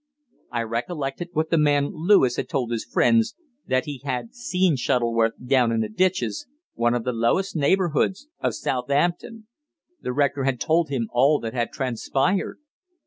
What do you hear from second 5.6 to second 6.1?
in the